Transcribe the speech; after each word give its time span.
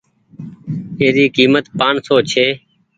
اي 0.99 1.07
ري 1.15 1.25
ڪيمت 1.35 1.65
پآنچ 1.79 1.97
سون 2.07 2.19
ڇي۔ 2.31 2.45